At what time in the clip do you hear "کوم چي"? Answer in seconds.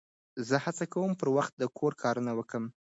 0.93-1.17